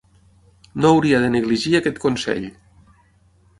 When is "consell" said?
2.07-2.51